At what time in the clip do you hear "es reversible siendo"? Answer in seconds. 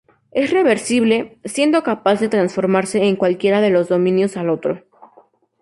0.31-1.83